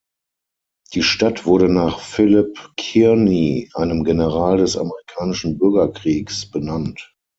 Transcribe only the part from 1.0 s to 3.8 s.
Stadt wurde nach Philip Kearny,